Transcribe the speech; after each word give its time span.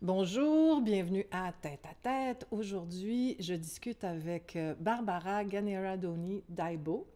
Bonjour, 0.00 0.80
bienvenue 0.80 1.26
à 1.32 1.50
Tête 1.50 1.84
à 1.84 1.94
Tête. 1.94 2.46
Aujourd'hui, 2.52 3.34
je 3.40 3.54
discute 3.54 4.04
avec 4.04 4.54
euh, 4.54 4.76
Barbara 4.78 5.42
Ganeradoni 5.42 6.44
Daibo, 6.48 7.08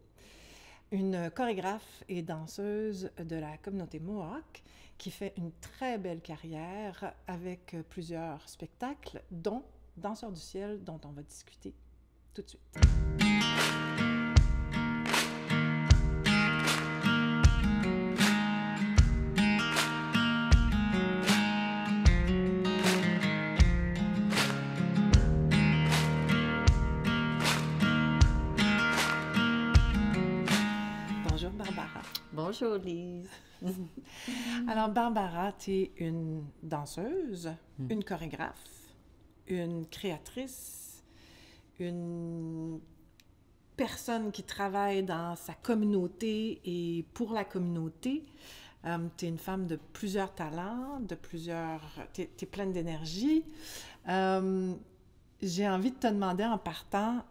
une 0.91 1.31
chorégraphe 1.31 2.03
et 2.09 2.23
danseuse 2.23 3.13
de 3.19 3.37
la 3.37 3.57
communauté 3.59 4.01
Mohawk 4.01 4.65
qui 4.99 5.13
fait 5.13 5.33
une 5.39 5.53
très 5.61 5.97
belle 5.97 6.21
carrière 6.21 7.15
avec 7.29 7.75
euh, 7.75 7.85
plusieurs 7.89 8.49
spectacles, 8.49 9.23
dont 9.31 9.63
Danseur 9.97 10.33
du 10.33 10.41
ciel, 10.41 10.83
dont 10.83 11.01
on 11.05 11.13
va 11.13 11.23
discuter 11.23 11.75
tout 12.35 12.43
de 12.43 12.49
suite. 12.49 13.22
Bonjour 32.53 32.77
Lise. 32.77 33.31
Alors 34.69 34.91
Barbara, 34.91 35.53
tu 35.53 35.73
es 35.73 35.93
une 35.97 36.45
danseuse, 36.63 37.51
une 37.89 38.05
chorégraphe, 38.05 38.93
une 39.47 39.87
créatrice, 39.87 41.03
une 41.81 42.79
personne 43.75 44.31
qui 44.33 44.43
travaille 44.43 45.03
dans 45.03 45.35
sa 45.35 45.55
communauté 45.55 46.61
et 46.67 47.07
pour 47.15 47.33
la 47.33 47.47
communauté. 47.47 48.23
tu 49.17 49.25
es 49.25 49.29
une 49.31 49.39
femme 49.39 49.67
de 49.67 49.77
plusieurs 49.95 50.35
talents, 50.35 51.01
de 51.01 51.15
plusieurs... 51.15 51.81
Tu 52.13 52.21
es, 52.21 52.47
pleine 52.47 52.73
d'énergie. 52.73 53.47
Euh, 54.11 54.75
J'ai 55.41 55.67
envie 55.67 55.93
de 55.93 55.97
te 55.97 56.07
demander 56.07 56.45
en 56.45 56.59
partant, 56.59 57.25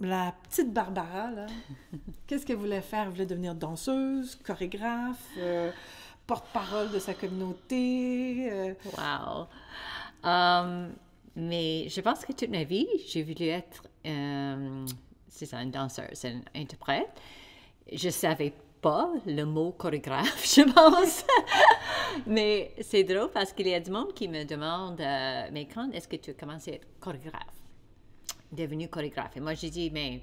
la 0.00 0.34
petite 0.48 0.72
Barbara, 0.72 1.30
qu'est-ce 2.26 2.44
qu'elle 2.46 2.56
voulait 2.56 2.80
faire? 2.82 3.04
Elle 3.04 3.10
voulait 3.10 3.26
devenir 3.26 3.54
danseuse, 3.54 4.36
chorégraphe, 4.44 5.24
euh, 5.38 5.70
porte-parole 6.26 6.90
de 6.90 6.98
sa 6.98 7.14
communauté. 7.14 8.48
euh, 8.52 8.74
Wow. 8.96 9.46
Um, 10.28 10.92
mais 11.36 11.88
je 11.88 12.00
pense 12.00 12.24
que 12.24 12.32
toute 12.32 12.48
ma 12.50 12.64
vie, 12.64 12.88
j'ai 13.08 13.22
voulu 13.22 13.46
être, 13.46 13.84
euh, 14.06 14.86
c'est 15.28 15.46
ça, 15.46 15.62
une 15.62 15.70
danseuse, 15.70 16.24
une 16.24 16.42
interprète. 16.54 17.08
Je 17.92 18.08
savais 18.10 18.52
pas 18.82 19.10
le 19.26 19.44
mot 19.44 19.72
chorégraphe, 19.72 20.44
je 20.54 20.62
pense. 20.62 21.24
mais 22.26 22.72
c'est 22.80 23.04
drôle 23.04 23.30
parce 23.30 23.52
qu'il 23.52 23.68
y 23.68 23.74
a 23.74 23.80
du 23.80 23.90
monde 23.90 24.12
qui 24.14 24.28
me 24.28 24.44
demande, 24.44 24.98
mais 25.52 25.66
quand 25.72 25.90
est-ce 25.92 26.08
que 26.08 26.16
tu 26.16 26.30
as 26.30 26.34
commencé 26.34 26.72
à 26.72 26.74
être 26.74 26.86
chorégraphe? 27.00 27.65
Devenu 28.52 28.88
chorégraphe. 28.88 29.36
Et 29.36 29.40
moi, 29.40 29.54
j'ai 29.54 29.70
dit, 29.70 29.90
mais 29.90 30.22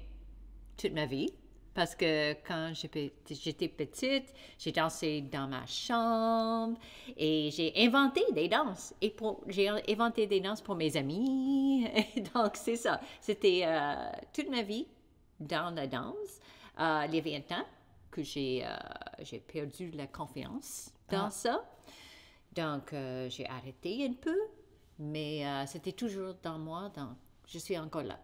toute 0.76 0.92
ma 0.92 1.06
vie. 1.06 1.30
Parce 1.74 1.96
que 1.96 2.34
quand 2.46 2.72
j'étais 2.72 3.68
petite, 3.68 4.32
j'ai 4.60 4.70
dansé 4.70 5.22
dans 5.22 5.48
ma 5.48 5.66
chambre 5.66 6.78
et 7.16 7.50
j'ai 7.50 7.72
inventé 7.84 8.22
des 8.32 8.46
danses. 8.48 8.94
Et 9.02 9.12
j'ai 9.48 9.68
inventé 9.88 10.28
des 10.28 10.38
danses 10.40 10.60
pour 10.60 10.76
mes 10.76 10.96
amis. 10.96 11.84
Et 12.16 12.20
donc, 12.34 12.52
c'est 12.54 12.76
ça. 12.76 13.00
C'était 13.20 13.62
euh, 13.64 13.94
toute 14.32 14.48
ma 14.50 14.62
vie 14.62 14.86
dans 15.40 15.74
la 15.74 15.88
danse. 15.88 16.38
Euh, 16.78 17.06
il 17.08 17.16
y 17.16 17.18
avait 17.18 17.34
un 17.36 17.40
temps 17.40 17.66
que 18.12 18.22
j'ai 18.22 18.64
euh, 18.64 18.68
j'ai 19.22 19.40
perdu 19.40 19.90
la 19.90 20.06
confiance 20.06 20.92
dans 21.10 21.26
Ah. 21.26 21.30
ça. 21.30 21.64
Donc, 22.54 22.92
euh, 22.92 23.28
j'ai 23.28 23.48
arrêté 23.48 24.06
un 24.08 24.12
peu, 24.12 24.38
mais 25.00 25.44
c'était 25.66 25.90
toujours 25.90 26.34
dans 26.40 26.56
moi. 26.60 26.88
Donc, 26.94 27.16
je 27.46 27.58
suis 27.58 27.78
encore 27.78 28.02
là. 28.02 28.18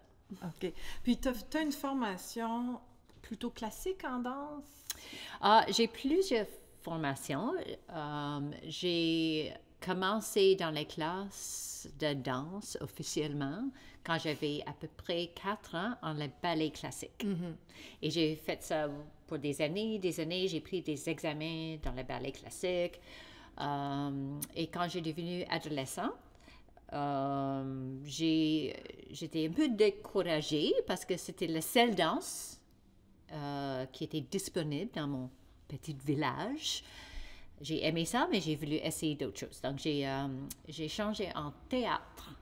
OK. 0.45 0.73
Puis, 1.03 1.19
tu 1.19 1.29
as, 1.29 1.63
une 1.63 1.73
formation 1.73 2.81
plutôt 3.23 3.51
classique 3.51 4.05
en 4.05 4.21
danse? 4.21 4.87
Ah, 5.41 5.65
j'ai 5.69 5.89
plusieurs 5.89 6.47
formations. 6.83 7.53
Euh, 7.91 8.51
j'ai 8.65 9.53
commencé 9.81 10.55
dans 10.57 10.71
les 10.71 10.85
classes 10.85 11.89
de 11.99 12.13
danse 12.15 12.77
officiellement 12.81 13.71
quand 14.05 14.19
j'avais 14.19 14.63
à 14.67 14.73
peu 14.73 14.89
près 14.89 15.31
quatre 15.35 15.75
ans 15.75 15.95
en 16.03 16.15
le 16.15 16.29
ballet 16.43 16.71
classique. 16.71 17.27
Et 18.03 18.11
j'ai 18.11 18.37
fait 18.37 18.63
ça 18.63 18.89
pour 19.27 19.39
des 19.39 19.61
années, 19.63 19.99
des 19.99 20.21
années. 20.21 20.49
J'ai 20.49 20.61
pris 20.61 20.83
des 20.83 21.09
examens 21.09 21.77
dans 21.83 21.93
le 21.93 22.03
ballet 22.03 22.33
classique. 22.33 23.01
Euh, 23.61 24.39
et 24.55 24.67
quand 24.69 24.89
j'ai 24.89 25.01
devenu 25.01 25.45
adolescent, 25.51 26.11
euh, 26.93 27.97
j'étais 28.05 29.47
un 29.49 29.53
peu 29.53 29.69
découragée 29.69 30.73
parce 30.87 31.05
que 31.05 31.17
c'était 31.17 31.47
la 31.47 31.61
seule 31.61 31.95
danse 31.95 32.61
euh, 33.33 33.87
qui 33.87 34.05
était 34.05 34.21
disponible 34.21 34.91
dans 34.95 35.07
mon 35.07 35.31
petit 35.69 35.97
village. 36.05 36.83
J'ai 37.61 37.85
aimé 37.87 38.05
ça, 38.07 38.27
mais 38.31 38.41
j'ai 38.41 38.57
voulu 38.57 38.77
essayer 38.77 39.15
d'autres 39.15 39.39
choses. 39.39 39.61
Donc, 39.61 39.79
j'ai 39.79 40.09
euh, 40.09 40.89
changé 40.89 41.29
en 41.37 41.53
théâtre. 41.69 42.35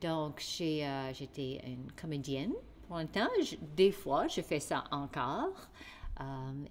Donc, 0.00 0.40
j'étais 0.40 1.60
une 1.66 1.92
comédienne 1.92 2.52
pour 2.86 2.96
un 2.96 3.06
temps. 3.06 3.28
Des 3.76 3.92
fois, 3.92 4.26
je 4.26 4.40
fais 4.40 4.60
ça 4.60 4.84
encore. 4.90 5.68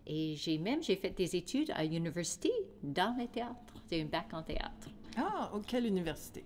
Et 0.07 0.35
j'ai 0.37 0.57
même 0.57 0.81
j'ai 0.81 0.95
fait 0.95 1.11
des 1.11 1.35
études 1.35 1.71
à 1.75 1.83
l'université 1.83 2.51
dans 2.81 3.15
le 3.17 3.27
théâtre. 3.27 3.73
J'ai 3.91 4.01
un 4.01 4.05
bac 4.05 4.27
en 4.33 4.41
théâtre. 4.41 4.89
Ah, 5.17 5.51
oh, 5.53 5.61
quelle 5.65 5.85
université? 5.85 6.43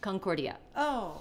Concordia. 0.00 0.58
Oh! 0.78 1.12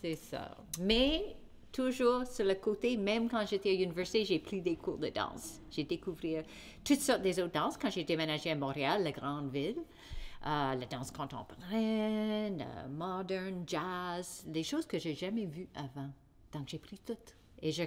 C'est 0.00 0.16
ça. 0.16 0.56
Mais 0.80 1.36
toujours 1.70 2.26
sur 2.26 2.44
le 2.44 2.54
côté, 2.54 2.96
même 2.96 3.28
quand 3.28 3.46
j'étais 3.46 3.70
à 3.70 3.72
l'université, 3.74 4.24
j'ai 4.24 4.38
pris 4.38 4.60
des 4.60 4.76
cours 4.76 4.98
de 4.98 5.08
danse. 5.08 5.60
J'ai 5.70 5.84
découvert 5.84 6.44
toutes 6.84 7.00
sortes 7.00 7.22
des 7.22 7.40
autres 7.40 7.52
danses 7.52 7.76
quand 7.78 7.90
j'ai 7.90 8.04
déménagé 8.04 8.50
à 8.50 8.56
Montréal, 8.56 9.04
la 9.04 9.12
grande 9.12 9.50
ville. 9.50 9.78
Euh, 10.44 10.74
la 10.74 10.86
danse 10.86 11.12
contemporaine, 11.12 12.66
euh, 12.66 12.88
moderne, 12.88 13.62
jazz, 13.64 14.42
des 14.44 14.64
choses 14.64 14.86
que 14.86 14.98
j'ai 14.98 15.14
jamais 15.14 15.44
vues 15.44 15.68
avant. 15.76 16.10
Donc 16.52 16.66
j'ai 16.66 16.78
pris 16.78 16.98
toutes. 16.98 17.36
Et 17.60 17.70
je, 17.70 17.84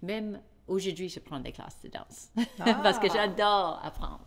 même 0.00 0.40
aujourd'hui, 0.70 1.08
je 1.08 1.20
prends 1.20 1.40
des 1.40 1.52
classes 1.52 1.78
de 1.82 1.88
danse 1.88 2.30
parce 2.58 2.98
que 2.98 3.06
Ah! 3.10 3.14
j'adore 3.14 3.80
apprendre. 3.84 4.24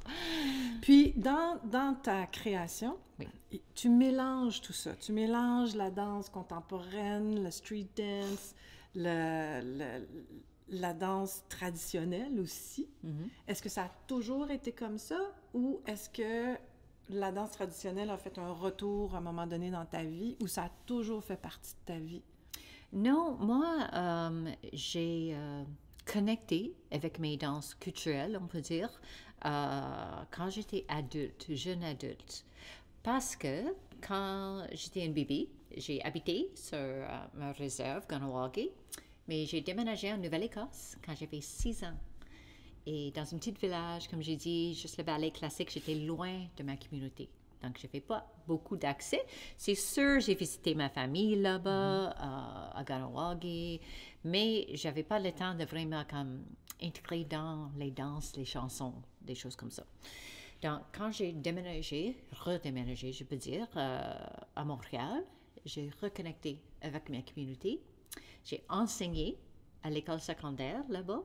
Puis, 0.81 1.13
dans, 1.15 1.59
dans 1.65 1.95
ta 2.01 2.25
création, 2.27 2.97
Oui. 3.19 3.27
tu 3.73 3.89
mélanges 3.89 4.61
tout 4.61 4.73
ça. 4.73 4.95
Tu 4.95 5.11
mélanges 5.13 5.75
la 5.75 5.89
danse 5.89 6.29
contemporaine, 6.29 7.43
le 7.43 7.51
street 7.51 7.87
dance, 7.95 8.53
le, 8.95 9.61
le- 9.63 10.07
la 10.69 10.93
danse 10.93 11.43
traditionnelle 11.49 12.39
aussi. 12.39 12.87
Mhm. 13.03 13.29
Est-ce 13.47 13.61
que 13.61 13.69
ça 13.69 13.83
a 13.83 13.91
toujours 14.07 14.49
été 14.49 14.71
comme 14.71 14.97
ça 14.97 15.19
ou 15.53 15.81
est-ce 15.85 16.09
que 16.09 16.57
la 17.09 17.31
danse 17.31 17.51
traditionnelle 17.51 18.09
a 18.09 18.17
fait 18.17 18.37
un 18.39 18.51
retour 18.51 19.13
à 19.13 19.17
un 19.17 19.21
moment 19.21 19.45
donné 19.45 19.69
dans 19.71 19.85
ta 19.85 20.03
vie 20.03 20.35
ou 20.41 20.47
ça 20.47 20.63
a 20.63 20.69
toujours 20.85 21.23
fait 21.23 21.35
partie 21.35 21.73
de 21.73 21.93
ta 21.93 21.99
vie? 21.99 22.23
Non, 22.93 23.35
moi, 23.39 23.87
euh, 23.93 24.51
j'ai 24.71 25.31
euh, 25.35 25.63
connecté 26.05 26.73
avec 26.91 27.19
mes 27.19 27.37
danses 27.37 27.75
culturelles, 27.75 28.37
on 28.41 28.47
peut 28.47 28.61
dire, 28.61 28.89
euh, 29.45 30.23
quand 30.31 30.49
j'étais 30.49 30.85
adulte, 30.87 31.47
jeune 31.53 31.83
adulte. 31.83 32.45
Parce 33.03 33.35
que 33.35 33.73
quand 34.05 34.65
j'étais 34.71 35.05
une 35.05 35.13
bébé, 35.13 35.49
j'ai 35.75 36.01
habité 36.03 36.49
sur 36.55 36.77
euh, 36.77 37.07
ma 37.35 37.51
réserve, 37.51 38.07
Ganawagi, 38.07 38.69
mais 39.27 39.45
j'ai 39.45 39.61
déménagé 39.61 40.11
en 40.11 40.17
Nouvelle-Écosse 40.17 40.97
quand 41.05 41.15
j'avais 41.15 41.41
six 41.41 41.83
ans. 41.83 41.97
Et 42.85 43.11
dans 43.11 43.21
un 43.21 43.37
petit 43.37 43.51
village, 43.51 44.09
comme 44.09 44.21
j'ai 44.21 44.35
dit, 44.35 44.73
juste 44.73 44.97
le 44.97 45.03
ballet 45.03 45.31
classique, 45.31 45.71
j'étais 45.71 45.95
loin 45.95 46.45
de 46.57 46.63
ma 46.63 46.75
communauté. 46.75 47.29
Donc, 47.63 47.77
je 47.79 47.87
n'avais 47.87 48.01
pas 48.01 48.27
beaucoup 48.45 48.75
d'accès. 48.75 49.21
C'est 49.57 49.75
sûr, 49.75 50.19
j'ai 50.19 50.35
visité 50.35 50.75
ma 50.75 50.89
famille 50.89 51.37
là-bas, 51.37 52.09
euh, 52.11 52.79
à 52.79 52.83
Ganawagi, 52.85 53.79
mais 54.25 54.67
j'avais 54.73 55.03
pas 55.03 55.19
le 55.19 55.31
temps 55.31 55.55
de 55.55 55.63
vraiment 55.63 56.03
comme 56.09 56.43
intégrer 56.81 57.23
dans 57.23 57.71
les 57.77 57.91
danses, 57.91 58.35
les 58.35 58.45
chansons, 58.45 58.93
des 59.21 59.35
choses 59.35 59.55
comme 59.55 59.71
ça. 59.71 59.83
Donc, 60.61 60.81
quand 60.97 61.11
j'ai 61.11 61.31
déménagé, 61.31 62.17
redéménagé, 62.31 63.13
je 63.13 63.23
peux 63.23 63.37
dire, 63.37 63.67
euh, 63.77 64.13
à 64.55 64.65
Montréal, 64.65 65.23
j'ai 65.65 65.89
reconnecté 66.01 66.59
avec 66.81 67.09
ma 67.09 67.21
communauté. 67.21 67.79
J'ai 68.43 68.63
enseigné 68.67 69.37
à 69.83 69.89
l'école 69.89 70.19
secondaire 70.19 70.83
là-bas. 70.89 71.23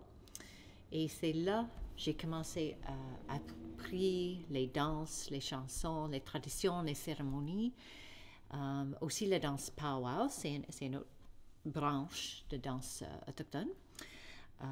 Et 0.93 1.09
c'est 1.09 1.33
là 1.33 1.65
que 1.97 2.03
j'ai 2.03 2.15
commencé 2.15 2.77
à 3.29 3.39
les 3.97 4.71
danses, 4.73 5.29
les 5.31 5.41
chansons, 5.41 6.09
les 6.09 6.21
traditions, 6.21 6.83
les 6.83 6.95
cérémonies. 6.95 7.73
Euh, 8.55 8.85
aussi 9.01 9.27
la 9.27 9.39
danse 9.39 9.71
powwow, 9.71 10.29
c'est 10.31 10.63
une, 10.81 10.97
autre 10.97 11.07
branche 11.67 12.45
de 12.51 12.57
danse 12.57 13.03
euh, 13.03 13.31
autochtone. 13.31 13.69
Euh, 14.63 14.65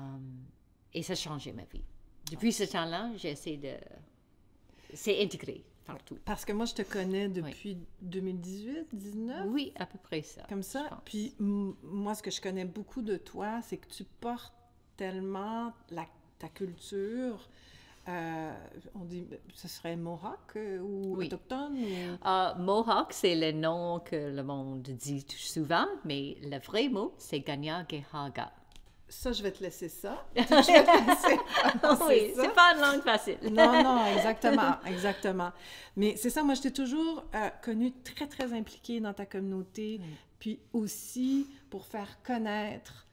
et 0.94 1.02
ça 1.02 1.12
a 1.12 1.16
changé 1.16 1.52
ma 1.52 1.64
vie. 1.64 1.84
Depuis 2.30 2.52
ce 2.52 2.64
temps-là, 2.64 3.10
j'ai 3.16 3.30
essayé 3.30 3.58
de... 3.58 3.74
C'est 4.94 5.22
intégré. 5.22 5.62
partout. 5.84 6.18
Parce 6.24 6.44
que 6.44 6.52
moi, 6.52 6.64
je 6.64 6.74
te 6.74 6.82
connais 6.82 7.28
depuis 7.28 7.76
2018, 8.00 8.94
19? 8.94 9.46
Oui, 9.48 9.72
à 9.76 9.84
peu 9.84 9.98
près 9.98 10.22
ça. 10.22 10.42
Comme 10.48 10.62
ça? 10.62 11.02
Puis 11.04 11.34
moi, 11.38 12.14
ce 12.14 12.22
que 12.22 12.30
je 12.30 12.40
connais 12.40 12.64
beaucoup 12.64 13.02
de 13.02 13.16
toi, 13.16 13.60
c'est 13.62 13.76
que 13.76 13.88
tu 13.88 14.04
portes 14.04 14.54
tellement 14.96 15.74
la, 15.90 16.06
ta 16.38 16.48
culture. 16.48 17.48
Euh, 18.08 18.52
on 18.94 19.04
dit, 19.04 19.26
ce 19.54 19.68
serait 19.68 19.96
Mohawk 19.96 20.56
euh, 20.56 20.78
ou 20.80 21.16
Oui. 21.16 21.26
autochtone? 21.26 21.76
ou- 21.76 22.26
Euh, 22.28 22.54
Mohawk, 22.56 23.12
c'est 23.12 23.34
le 23.34 23.52
nom 23.52 24.00
que 24.00 24.16
le 24.16 24.42
monde 24.42 24.82
dit 24.82 25.24
souvent, 25.28 25.86
mais 26.04 26.36
le 26.42 26.58
vrai 26.58 26.88
mot, 26.88 27.14
c'est 27.18 27.40
Ganyagehaga. 27.40 28.52
Ça, 29.08 29.30
je 29.30 29.40
vais 29.42 29.52
te 29.52 29.62
laisser 29.62 29.88
ça. 29.88 30.24
je 30.36 30.40
vais 30.42 30.84
te 30.84 31.10
laisser 31.10 31.38
oui, 32.08 32.32
c'est 32.34 32.52
pas 32.54 32.74
une 32.74 32.80
langue 32.80 33.02
facile. 33.02 33.38
Non, 33.52 33.82
non, 33.82 34.04
exactement, 34.16 34.76
exactement. 34.84 35.52
Mais 35.96 36.16
c'est 36.16 36.30
ça, 36.30 36.42
moi, 36.42 36.54
je 36.54 36.62
t'ai 36.62 36.72
toujours 36.72 37.24
euh, 37.34 37.48
connue 37.62 37.92
très, 38.02 38.26
très 38.26 38.52
impliquée 38.52 38.98
dans 39.00 39.12
ta 39.14 39.24
communauté, 39.24 40.00
puis 40.40 40.58
aussi 40.72 41.46
pour 41.70 41.86
faire 41.86 42.20
connaître 42.24 43.05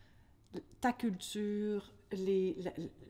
ta 0.81 0.93
culture, 0.93 1.91
les, 2.11 2.55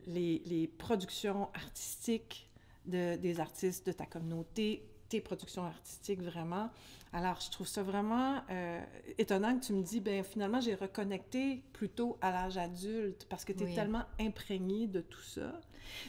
les, 0.06 0.42
les 0.46 0.66
productions 0.66 1.48
artistiques 1.54 2.48
de, 2.86 3.16
des 3.16 3.40
artistes 3.40 3.86
de 3.86 3.92
ta 3.92 4.06
communauté, 4.06 4.84
tes 5.08 5.20
productions 5.20 5.64
artistiques, 5.64 6.22
vraiment. 6.22 6.70
Alors, 7.12 7.38
je 7.40 7.50
trouve 7.50 7.66
ça 7.68 7.82
vraiment 7.82 8.40
euh, 8.50 8.80
étonnant 9.18 9.56
que 9.58 9.64
tu 9.64 9.72
me 9.72 9.82
dis, 9.82 10.00
ben 10.00 10.24
finalement, 10.24 10.60
j'ai 10.60 10.74
reconnecté 10.74 11.62
plutôt 11.72 12.18
à 12.20 12.32
l'âge 12.32 12.56
adulte 12.56 13.26
parce 13.28 13.44
que 13.44 13.52
tu 13.52 13.62
es 13.62 13.66
Oui. 13.66 13.74
tellement 13.74 14.02
imprégné 14.18 14.86
de 14.88 15.00
tout 15.00 15.22
ça. 15.22 15.60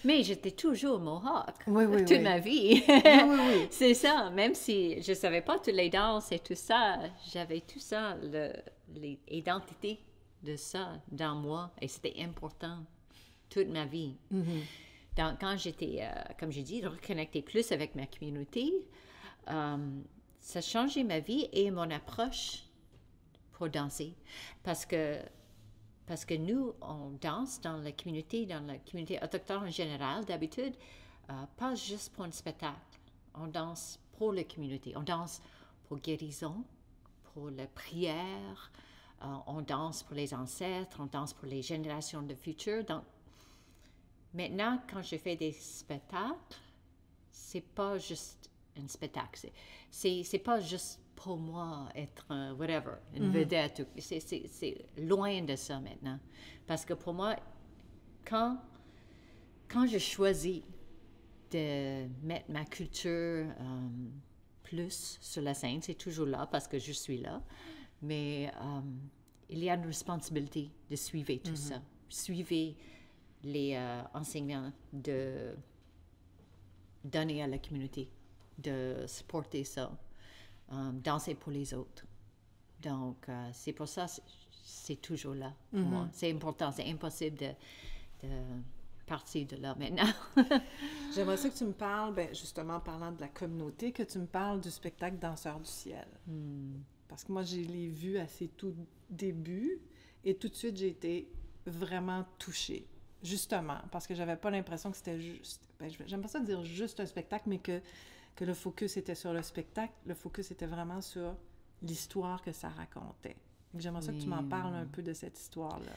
Mais 0.05 0.23
j'étais 0.23 0.51
toujours 0.51 0.99
Mohawk. 0.99 1.55
Oui, 1.67 1.83
oui, 1.85 2.05
toute 2.05 2.21
ma 2.21 2.39
vie. 2.39 2.81
Oui, 2.87 2.93
oui, 3.27 3.37
oui. 3.47 3.67
c'est 3.71 3.93
ça, 3.93 4.29
même 4.31 4.55
si 4.55 5.01
je 5.03 5.13
savais 5.13 5.41
pas 5.41 5.59
toutes 5.59 5.75
les 5.75 5.89
danses 5.89 6.31
et 6.31 6.39
tout 6.39 6.55
ça, 6.55 6.97
j'avais 7.31 7.59
tout 7.61 7.79
ça, 7.79 8.17
l'identité 9.29 9.99
de 10.45 10.55
ça 10.55 11.01
dans 11.11 11.35
moi 11.35 11.71
et 11.81 11.87
c'était 11.87 12.21
important 12.21 12.79
toute 13.49 13.67
ma 13.67 13.85
vie. 13.85 14.15
Donc, 15.15 15.39
quand 15.39 15.55
j'étais, 15.57 15.99
euh, 16.01 16.11
comme 16.39 16.51
j'ai 16.51 16.63
dit, 16.63 16.85
reconnectée 16.85 17.41
plus 17.41 17.71
avec 17.71 17.95
ma 17.95 18.05
communauté, 18.05 18.73
euh, 19.49 20.01
ça 20.39 20.59
a 20.59 20.61
changé 20.61 21.03
ma 21.03 21.19
vie 21.19 21.47
et 21.53 21.71
mon 21.71 21.89
approche 21.89 22.63
pour 23.53 23.69
danser. 23.69 24.13
Parce 24.63 24.85
que, 24.85 25.17
parce 26.05 26.25
que 26.25 26.33
nous, 26.33 26.73
on 26.81 27.11
danse 27.21 27.61
dans 27.61 27.77
la 27.77 27.91
communauté, 27.91 28.45
dans 28.45 28.65
la 28.65 28.77
communauté 28.77 29.17
autochtone 29.23 29.63
en 29.63 29.69
général, 29.69 30.25
d'habitude, 30.25 30.75
euh, 31.29 31.33
pas 31.57 31.75
juste 31.75 32.13
pour 32.13 32.25
un 32.25 32.31
spectacle. 32.31 32.75
On 33.33 33.47
danse 33.47 33.99
pour 34.17 34.33
la 34.33 34.43
communauté. 34.43 34.93
On 34.97 35.03
danse 35.03 35.41
pour 35.87 35.97
guérison, 35.99 36.63
pour 37.33 37.49
la 37.51 37.67
prière, 37.67 38.71
euh, 39.23 39.25
on 39.47 39.61
danse 39.61 40.03
pour 40.03 40.15
les 40.15 40.33
ancêtres, 40.33 40.97
on 40.99 41.05
danse 41.05 41.33
pour 41.33 41.47
les 41.47 41.61
générations 41.61 42.21
de 42.21 42.35
futures. 42.35 42.83
Donc, 42.83 43.03
Maintenant, 44.33 44.79
quand 44.91 45.01
je 45.01 45.15
fais 45.15 45.37
des 45.37 45.53
spectacles, 45.53 46.57
c'est 47.31 47.61
pas 47.63 47.97
juste 47.97 48.49
un 48.77 48.85
spectacle. 48.89 49.49
C'est- 49.89 50.43
pas 50.43 50.59
juste 50.59 50.99
pour 51.15 51.37
moi 51.37 51.87
être 51.95 52.25
un 52.29 52.53
whatever, 52.55 52.95
une 53.13 53.31
vedette. 53.31 53.87
C'est, 53.97 54.19
c'est, 54.19 54.43
c'est 54.49 54.85
loin 54.97 55.41
de 55.41 55.55
ça 55.55 55.79
maintenant. 55.79 56.19
Parce 56.67 56.83
que 56.83 56.93
pour 56.93 57.13
moi, 57.13 57.37
quand, 58.25 58.57
quand 59.69 59.87
je 59.87 59.99
choisis 59.99 60.61
de 61.51 62.05
mettre 62.21 62.51
ma 62.51 62.65
culture 62.65 63.09
euh, 63.47 63.87
plus 64.63 65.17
sur 65.21 65.41
la 65.43 65.53
scène, 65.53 65.81
c'est 65.81 65.93
toujours 65.95 66.25
là 66.27 66.45
parce 66.45 66.67
que 66.67 66.77
je 66.77 66.91
suis 66.91 67.19
là, 67.21 67.41
mais 68.01 68.51
euh, 68.61 68.81
il 69.49 69.59
y 69.63 69.69
a 69.69 69.75
une 69.75 69.85
responsabilité 69.85 70.69
de 70.89 70.95
suivre 70.95 71.33
tout 71.43 71.55
ça. 71.55 71.81
Suivez 72.09 72.75
les 73.43 73.75
euh, 73.75 74.01
enseignements 74.13 74.71
de 74.93 75.55
donner 77.03 77.43
à 77.43 77.47
la 77.47 77.57
communauté, 77.59 78.09
de 78.57 79.05
supporter 79.07 79.63
ça, 79.63 79.91
euh, 80.71 80.91
danser 80.93 81.35
pour 81.35 81.51
les 81.51 81.73
autres. 81.73 82.05
Donc, 82.81 83.29
euh, 83.29 83.49
c'est 83.53 83.73
pour 83.73 83.87
ça, 83.87 84.07
c'est- 84.07 84.23
c'est 84.63 84.95
toujours 85.01 85.35
là 85.35 85.53
pour 85.71 85.79
moi. 85.81 86.07
C'est 86.11 86.31
important, 86.31 86.71
c'est 86.71 86.89
impossible 86.89 87.37
de, 87.37 87.49
de 88.23 88.29
partir 89.05 89.45
de 89.47 89.55
là 89.57 89.75
maintenant. 89.75 90.11
J'aimerais 91.13 91.37
ça 91.37 91.49
que 91.49 91.55
tu 91.57 91.65
me 91.65 91.71
parles, 91.73 92.13
ben, 92.15 92.29
justement, 92.29 92.75
en 92.75 92.79
parlant 92.79 93.11
de 93.11 93.21
la 93.21 93.27
communauté, 93.27 93.91
que 93.91 94.03
tu 94.03 94.17
me 94.19 94.25
parles 94.25 94.59
du 94.61 94.71
spectacle 94.71 95.17
Danseurs 95.19 95.59
du 95.59 95.69
ciel. 95.69 96.07
Parce 97.07 97.23
que 97.23 97.31
moi, 97.31 97.43
je 97.43 97.57
l'ai 97.57 97.87
vu 97.87 98.17
à 98.17 98.27
ses 98.27 98.47
tout 98.47 98.73
débuts 99.09 99.79
et 100.23 100.35
tout 100.35 100.49
de 100.49 100.55
suite, 100.55 100.77
j'ai 100.77 100.89
été 100.89 101.27
vraiment 101.65 102.25
touchée. 102.39 102.87
Justement, 103.23 103.79
parce 103.91 104.05
que 104.05 104.13
j'avais 104.13 104.35
pas 104.35 104.51
l'impression 104.51 104.91
que 104.91 104.97
c'était 104.97 105.19
juste. 105.19 105.61
Ben, 105.79 105.89
j'aime 106.05 106.21
pas 106.21 106.27
ça 106.27 106.39
dire 106.39 106.63
juste 106.63 106.99
un 106.99 107.05
spectacle, 107.05 107.49
mais 107.49 107.57
que, 107.57 107.81
que 108.35 108.45
le 108.45 108.53
focus 108.53 108.97
était 108.97 109.15
sur 109.15 109.33
le 109.33 109.41
spectacle. 109.41 109.93
Le 110.05 110.13
focus 110.13 110.51
était 110.51 110.67
vraiment 110.67 111.01
sur 111.01 111.35
l'histoire 111.81 112.41
que 112.41 112.51
ça 112.51 112.69
racontait. 112.69 113.35
J'aimerais 113.77 114.01
ça 114.01 114.13
que 114.13 114.19
tu 114.19 114.27
m'en 114.27 114.43
parles 114.43 114.75
un 114.75 114.85
peu 114.85 115.01
de 115.01 115.13
cette 115.13 115.39
histoire-là. 115.39 115.91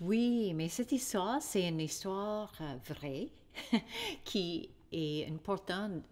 Oui, 0.00 0.52
mais 0.54 0.68
cette 0.68 0.92
histoire, 0.92 1.40
c'est 1.40 1.68
une 1.68 1.80
histoire 1.80 2.52
euh, 2.60 2.76
vraie 2.86 3.28
qui 4.24 4.70
est 4.90 5.30
importante 5.30 6.02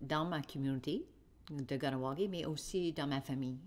dans 0.00 0.24
ma 0.24 0.40
communauté 0.40 1.04
de 1.50 1.76
Ganawagi, 1.76 2.28
mais 2.28 2.46
aussi 2.46 2.92
dans 2.92 3.06
ma 3.06 3.20
famille. 3.20 3.58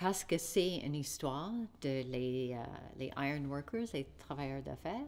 Parce 0.00 0.24
que 0.24 0.38
c'est 0.38 0.78
une 0.78 0.94
histoire 0.94 1.50
de 1.82 2.02
les, 2.10 2.54
euh, 2.54 2.64
les 2.98 3.10
iron 3.18 3.44
workers, 3.48 3.86
les 3.92 4.06
travailleurs 4.18 4.62
d'affaires. 4.62 5.06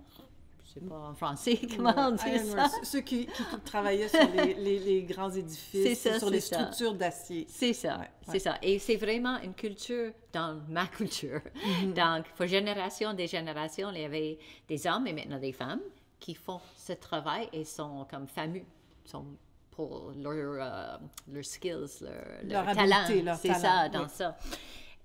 Je 0.65 0.81
sais 0.81 0.87
pas 0.87 0.99
en 1.09 1.15
français 1.15 1.59
comment 1.77 1.95
on 1.97 2.11
dit 2.13 2.39
ça. 2.51 2.69
Ceux 2.83 3.01
qui, 3.01 3.27
qui 3.27 3.43
travaillaient 3.65 4.09
sur 4.09 4.29
les, 4.35 4.55
les- 4.67 4.79
les 4.79 5.03
grands 5.03 5.31
édifices, 5.31 5.99
ça, 5.99 6.19
sur 6.19 6.31
les 6.31 6.41
ça. 6.41 6.57
structures 6.57 6.95
d'acier. 6.95 7.47
C'est 7.49 7.73
ça, 7.73 7.99
Ouais, 7.99 8.11
c'est 8.27 8.33
ouais. 8.33 8.39
ça. 8.39 8.59
Et 8.63 8.79
c'est 8.79 8.97
vraiment 8.97 9.39
une 9.41 9.55
culture 9.55 10.13
dans 10.33 10.61
ma 10.69 10.87
culture. 10.87 11.41
Mm-hmm. 11.57 11.93
Donc, 11.95 12.29
pour 12.35 12.47
génération 12.47 13.13
des 13.15 13.27
générations, 13.27 13.91
il 13.93 14.01
y 14.01 14.05
avait 14.05 14.39
des 14.69 14.87
hommes 14.87 15.07
et 15.07 15.13
maintenant 15.13 15.39
des 15.39 15.53
femmes 15.53 15.81
qui 16.21 16.35
font 16.35 16.61
ce 16.77 16.93
travail 16.93 17.49
et 17.53 17.65
sont 17.65 18.07
comme 18.11 18.27
fameux, 18.29 18.63
sont 19.05 19.25
pour 19.73 20.13
leur, 20.17 20.35
euh, 20.61 20.99
leurs 21.29 21.45
skills, 21.45 22.03
leur, 22.03 22.13
Leur 22.45 22.65
leur 22.65 22.69
habileté, 22.69 23.25
talent. 23.25 23.37
C'est 23.37 23.49
talent, 23.49 23.61
ça, 23.61 23.89
dans 23.89 24.03
oui. 24.05 24.11
ça. 24.11 24.37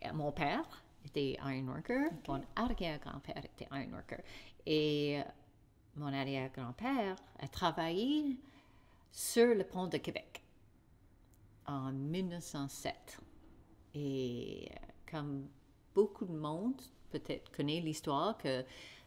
Et 0.01 0.11
mon 0.11 0.31
père 0.31 0.83
était 1.05 1.37
ironworker, 1.43 2.09
mon 2.27 2.41
arrière-grand-père 2.55 3.43
était 3.43 3.67
ironworker. 3.71 4.21
Et 4.65 5.19
euh, 5.19 5.23
mon 5.95 6.13
arrière-grand-père 6.13 7.15
a 7.39 7.47
travaillé 7.47 8.37
sur 9.11 9.55
le 9.55 9.63
pont 9.63 9.87
de 9.87 9.97
Québec 9.97 10.43
en 11.65 11.91
1907. 11.91 13.19
Et 13.95 14.69
euh, 14.69 14.75
comme 15.09 15.47
beaucoup 15.95 16.25
de 16.25 16.35
monde 16.35 16.79
peut-être 17.09 17.49
connaît 17.55 17.79
l'histoire 17.79 18.37
que, 18.37 18.63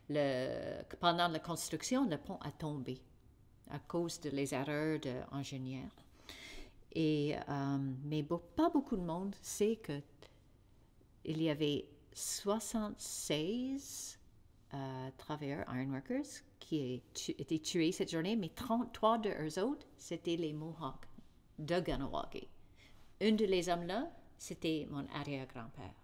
le, 0.09 0.83
que 0.89 0.97
pendant 0.97 1.29
la 1.29 1.39
construction, 1.39 2.09
le 2.09 2.17
pont 2.17 2.39
a 2.41 2.51
tombé 2.51 2.99
à 3.71 3.79
cause 3.79 4.21
de 4.21 4.31
les 4.31 4.55
erreurs 4.55 4.99
d'ingénieurs. 5.01 5.91
Et, 6.93 7.37
euh, 7.49 7.79
mais 8.05 8.23
pas 8.23 8.69
beaucoup 8.69 8.97
de 8.97 9.03
monde 9.03 9.35
sait 9.43 9.77
que 9.77 10.01
il 11.25 11.43
y 11.43 11.51
avait 11.51 11.87
76 12.13 14.19
euh, 14.73 15.11
travailleurs 15.19 15.65
ironworkers 15.69 16.43
qui 16.59 17.03
étaient 17.39 17.59
tués 17.59 17.93
cette 17.93 18.11
journée, 18.11 18.37
mais 18.37 18.49
33 18.49 19.19
de 19.19 19.31
eux 19.31 19.63
autres, 19.63 19.87
c'était 19.97 20.37
les 20.37 20.53
Mohawks 20.53 21.07
de 21.59 21.81
Ganawagi. 21.81 22.49
Un 23.21 23.33
de 23.33 23.45
les 23.45 23.69
hommes-là, 23.69 24.11
c'était 24.39 24.87
mon 24.91 25.07
arrière-grand-père. 25.09 25.95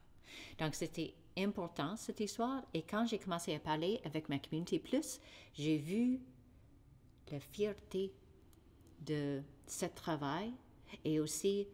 Donc, 0.58 0.74
c'était 0.74 1.14
important, 1.38 1.96
cette 1.96 2.20
histoire. 2.20 2.62
Et 2.74 2.82
quand 2.82 3.06
j'ai 3.06 3.18
commencé 3.18 3.54
à 3.54 3.58
parler 3.58 4.00
avec 4.04 4.28
ma 4.28 4.38
communauté 4.38 4.78
plus, 4.78 5.20
j'ai 5.54 5.78
vu 5.78 6.20
la 7.32 7.40
fierté 7.40 8.12
de 9.04 9.42
ce 9.66 9.86
travail 9.86 10.52
et 11.04 11.20
aussi 11.20 11.66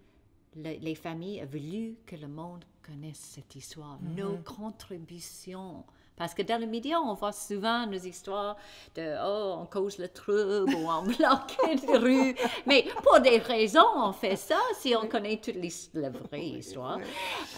le- 0.57 0.79
les 0.81 0.95
familles 0.95 1.43
ont 1.43 1.47
voulu 1.47 1.97
que 2.07 2.17
le 2.17 2.29
monde 2.29 2.65
connaisse 2.85 3.19
cette 3.19 3.55
histoire, 3.55 3.99
nos 4.17 4.37
contributions. 4.39 5.85
Parce 6.17 6.35
que 6.35 6.43
dans 6.43 6.61
les 6.61 6.67
médias, 6.67 6.99
on 6.99 7.15
voit 7.15 7.33
souvent 7.33 7.87
nos 7.87 7.99
histoires 7.99 8.57
de 8.95 9.17
oh, 9.25 9.57
on 9.61 9.67
cause 9.67 9.99
le 9.99 10.09
trouble 10.09 10.75
ou 10.75 10.89
on 10.89 11.03
bloque 11.05 11.57
une 11.73 11.97
rue. 11.97 12.35
Mais 12.67 12.87
pour 13.03 13.21
des 13.21 13.39
raisons, 13.39 13.81
on 13.97 14.13
fait 14.13 14.37
ça 14.37 14.59
si 14.79 14.95
on 14.95 15.09
connaît 15.09 15.39
toute 15.41 15.57
la 15.95 16.11
vraie 16.11 16.45
histoire. 16.47 16.99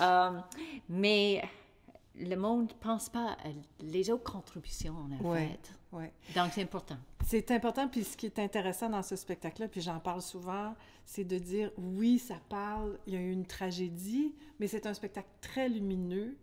Euh, 0.00 0.30
mais 0.88 1.42
le 2.16 2.36
monde 2.36 2.68
ne 2.68 2.74
pense 2.74 3.08
pas 3.08 3.32
à 3.32 3.48
les 3.80 4.10
autres 4.10 4.30
contributions 4.30 4.94
qu'on 4.94 5.12
a 5.12 5.32
Oui, 5.32 5.48
faites. 5.48 5.72
Ouais. 5.92 6.12
Donc, 6.34 6.52
c'est 6.52 6.62
important. 6.62 6.96
C'est 7.24 7.50
important, 7.50 7.88
puis 7.88 8.04
ce 8.04 8.16
qui 8.16 8.26
est 8.26 8.38
intéressant 8.38 8.90
dans 8.90 9.02
ce 9.02 9.16
spectacle-là, 9.16 9.68
puis 9.68 9.80
j'en 9.80 9.98
parle 9.98 10.22
souvent, 10.22 10.74
c'est 11.04 11.24
de 11.24 11.38
dire, 11.38 11.70
oui, 11.78 12.18
ça 12.18 12.36
parle, 12.48 12.98
il 13.06 13.14
y 13.14 13.16
a 13.16 13.20
eu 13.20 13.30
une 13.30 13.46
tragédie, 13.46 14.34
mais 14.58 14.66
c'est 14.66 14.86
un 14.86 14.94
spectacle 14.94 15.28
très 15.40 15.68
lumineux 15.68 16.36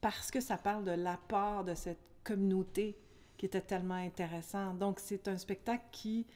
parce 0.00 0.30
que 0.30 0.40
ça 0.40 0.56
parle 0.56 0.84
de 0.84 0.92
l'apport 0.92 1.64
de 1.64 1.74
cette 1.74 2.00
communauté 2.24 2.96
qui 3.36 3.46
était 3.46 3.60
tellement 3.60 3.94
intéressant. 3.94 4.74
Donc, 4.74 4.98
c'est 5.00 5.28
un 5.28 5.38
spectacle 5.38 5.84
qui, 5.92 6.26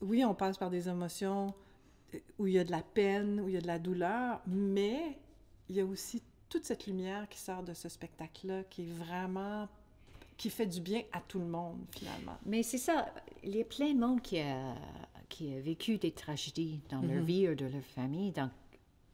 oui, 0.00 0.24
on 0.24 0.34
passe 0.34 0.58
par 0.58 0.70
des 0.70 0.88
émotions 0.88 1.54
où 2.38 2.46
il 2.46 2.54
y 2.54 2.58
a 2.58 2.64
de 2.64 2.70
la 2.70 2.82
peine, 2.82 3.40
où 3.40 3.48
il 3.48 3.54
y 3.54 3.58
a 3.58 3.60
de 3.60 3.66
la 3.66 3.78
douleur, 3.78 4.40
mais 4.46 5.18
il 5.68 5.76
y 5.76 5.80
a 5.80 5.84
aussi 5.84 6.22
toute 6.48 6.64
cette 6.64 6.86
lumière 6.86 7.28
qui 7.28 7.38
sort 7.38 7.62
de 7.62 7.74
ce 7.74 7.88
spectacle-là, 7.88 8.64
qui 8.64 8.82
est 8.82 8.92
vraiment 8.92 9.68
qui 10.36 10.50
fait 10.50 10.66
du 10.66 10.80
bien 10.80 11.02
à 11.12 11.20
tout 11.20 11.40
le 11.40 11.46
monde, 11.46 11.80
finalement. 11.90 12.36
Mais 12.46 12.62
c'est 12.62 12.78
ça, 12.78 13.12
il 13.42 13.56
y 13.56 13.60
a 13.60 13.64
plein 13.64 13.92
de 13.92 13.98
monde 13.98 14.22
qui 14.22 14.38
a, 14.38 14.72
qui 15.28 15.52
a 15.52 15.60
vécu 15.60 15.98
des 15.98 16.12
tragédies 16.12 16.80
dans 16.90 17.00
leur 17.02 17.16
Mhm. 17.16 17.24
vie 17.24 17.48
ou 17.48 17.54
de 17.56 17.66
leur 17.66 17.82
famille. 17.82 18.30
Donc, 18.30 18.50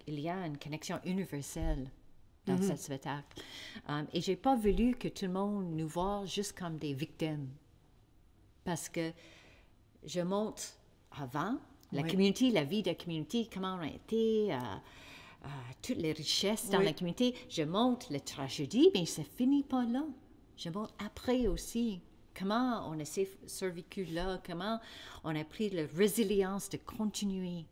il 0.06 0.20
y 0.20 0.28
a 0.28 0.46
une 0.46 0.58
connexion 0.58 1.00
universelle 1.06 1.88
dans 2.44 2.56
Mhm. 2.58 2.62
ce 2.62 2.76
spectacle. 2.76 3.40
Um, 3.88 4.06
et 4.12 4.20
j'ai 4.20 4.36
pas 4.36 4.54
voulu 4.54 4.96
que 4.96 5.08
tout 5.08 5.24
le 5.24 5.32
monde 5.32 5.70
nous 5.74 5.88
voit 5.88 6.26
juste 6.26 6.58
comme 6.58 6.76
des 6.76 6.92
victimes. 6.92 7.48
Parce 8.64 8.90
que 8.90 9.10
je 10.04 10.20
montre 10.20 10.62
avant 11.12 11.56
la 11.90 12.02
Oui. 12.02 12.10
communauté, 12.10 12.50
la 12.50 12.64
vie 12.64 12.82
de 12.82 12.90
la 12.90 12.94
communauté, 12.96 13.48
comment 13.50 13.76
on 13.76 13.80
a 13.80 13.86
été, 13.88 14.52
euh, 14.52 14.58
euh, 15.44 15.48
toutes 15.82 15.98
les 15.98 16.12
richesses 16.12 16.70
dans 16.70 16.78
Oui. 16.78 16.84
la 16.86 16.92
communauté. 16.92 17.34
Je 17.48 17.62
montre 17.62 18.12
la 18.12 18.20
tragédie, 18.20 18.90
mais 18.94 19.06
ça 19.06 19.22
finit 19.36 19.62
pas 19.62 19.84
là. 19.84 20.04
Je 20.56 20.68
montre 20.70 20.94
après 21.04 21.46
aussi 21.46 22.00
comment 22.38 22.88
on 22.90 22.98
a 23.00 23.04
survécu 23.46 24.04
là, 24.06 24.40
comment 24.46 24.80
on 25.24 25.34
a 25.36 25.44
pris 25.44 25.70
la 25.70 25.86
résilience 25.86 26.68
de 26.70 26.76
continuer. 26.78 27.64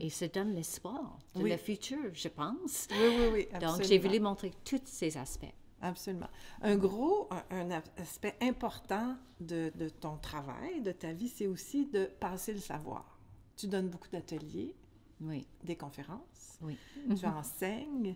Et 0.00 0.08
ça 0.08 0.26
donne 0.28 0.54
l'espoir 0.54 1.18
de 1.34 1.40
Mhm. 1.40 1.44
Oui. 1.44 1.50
le 1.50 1.56
futur, 1.58 1.98
je 2.14 2.28
pense. 2.28 2.88
Oui, 2.90 2.96
oui, 3.18 3.26
oui. 3.32 3.48
Donc, 3.52 3.60
j'ai 3.60 3.66
absolument. 3.66 4.02
voulu 4.08 4.20
montrer 4.20 4.52
tous 4.64 4.80
ces 4.86 5.18
aspects. 5.18 5.52
Absolument. 5.82 6.30
Un 6.62 6.76
gros, 6.76 7.28
un, 7.30 7.68
un 7.70 7.82
aspect 7.98 8.34
important 8.40 9.16
de, 9.38 9.70
de 9.74 9.90
ton 9.90 10.16
travail, 10.16 10.80
de 10.80 10.92
ta 10.92 11.12
vie, 11.12 11.28
c'est 11.28 11.46
aussi 11.46 11.84
de 11.84 12.06
passer 12.06 12.54
le 12.54 12.60
savoir. 12.60 13.18
Tu 13.54 13.66
donnes 13.66 13.88
beaucoup 13.90 14.08
d'ateliers, 14.10 14.74
Oui, 15.20 15.46
des 15.64 15.76
conférences, 15.76 16.58
oui. 16.62 16.76
tu 17.18 17.26
enseignes. 17.26 18.14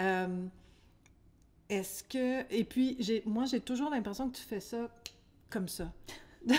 Euh, 0.00 0.46
Est-ce 1.68 2.02
que... 2.04 2.50
Et 2.52 2.64
puis, 2.64 2.96
moi, 3.26 3.44
j'ai 3.44 3.60
toujours 3.60 3.90
l'impression 3.90 4.30
que 4.30 4.36
tu 4.36 4.42
fais 4.42 4.60
ça 4.60 4.88
comme 5.50 5.68
ça. 5.68 5.92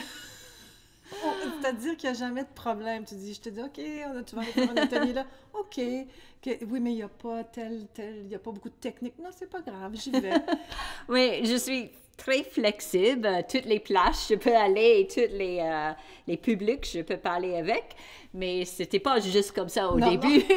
C'est-à-dire 1.61 1.95
qu'il 1.97 2.09
n'y 2.09 2.15
a 2.15 2.19
jamais 2.19 2.43
de 2.43 2.49
problème. 2.55 3.05
Tu 3.05 3.15
dis, 3.15 3.33
je 3.33 3.41
te 3.41 3.49
dis, 3.49 3.61
OK, 3.61 3.79
on 4.07 4.17
a- 4.17 4.23
tu 4.23 4.35
vas 4.35 4.41
aller 4.41 4.51
faire 4.51 4.69
un 4.71 4.77
atelier 4.77 5.13
là. 5.13 5.25
OK. 5.53 5.77
Oui, 5.77 6.79
mais 6.79 6.91
il 6.91 6.95
n'y 6.95 7.03
a 7.03 7.07
pas 7.09 7.43
tel, 7.43 7.87
tel, 7.93 8.17
il 8.17 8.27
n'y 8.27 8.35
a 8.35 8.39
pas 8.39 8.51
beaucoup 8.51 8.69
de 8.69 8.75
technique. 8.75 9.17
Non, 9.19 9.29
c'est 9.31 9.49
pas 9.49 9.61
grave, 9.61 9.95
j'y 9.95 10.11
vais. 10.11 10.33
Oui, 11.09 11.41
je 11.45 11.55
suis 11.57 11.91
très 12.17 12.43
flexible. 12.43 13.27
Toutes 13.49 13.65
les 13.65 13.79
places, 13.79 14.27
je 14.29 14.35
peux 14.35 14.55
aller 14.55 15.01
et 15.01 15.07
tous 15.07 15.35
les, 15.35 15.59
euh, 15.61 15.91
les 16.27 16.37
publics, 16.37 16.87
je 16.91 17.01
peux 17.01 17.17
parler 17.17 17.55
avec. 17.55 17.95
Mais 18.33 18.65
c'était 18.65 18.99
pas 18.99 19.19
juste 19.19 19.51
comme 19.51 19.69
ça 19.69 19.89
au 19.91 19.99
Non, 19.99 20.09
début. 20.11 20.43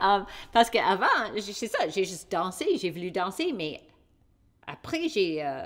Um, 0.00 0.24
parce 0.52 0.70
qu'avant, 0.70 1.06
c'est 1.40 1.66
ça, 1.66 1.88
j'ai 1.88 2.04
juste 2.04 2.30
dansé, 2.30 2.64
j'ai 2.76 2.90
voulu 2.90 3.10
danser, 3.10 3.52
mais 3.52 3.80
après, 4.64 5.08
j'ai 5.08 5.42
euh, 5.42 5.64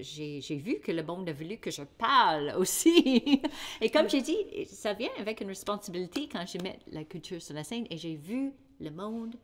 j'ai 0.00 0.56
vu 0.56 0.78
que 0.80 0.92
le 0.92 1.02
monde 1.02 1.28
a 1.28 1.32
voulu 1.34 1.58
que 1.58 1.70
je 1.70 1.82
parle 1.82 2.54
aussi. 2.58 3.42
et 3.82 3.90
comme 3.90 4.08
j'ai 4.08 4.22
dit, 4.22 4.38
ça 4.64 4.94
vient 4.94 5.10
avec 5.18 5.42
une 5.42 5.48
responsabilité 5.48 6.26
quand 6.32 6.46
je 6.46 6.56
mets 6.62 6.78
la 6.90 7.04
culture 7.04 7.42
sur 7.42 7.54
la 7.54 7.64
scène 7.64 7.86
et 7.90 7.98
j'ai 7.98 8.14
vu 8.14 8.52
le 8.80 8.90
monde 8.90 9.36